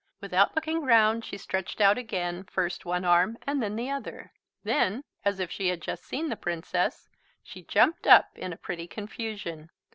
[0.19, 4.33] Without looking round she stretched out again first one arm and then the other.
[4.63, 7.07] Then, as if she had just seen the Princess,
[7.43, 9.69] she jumped up in a pretty confusion.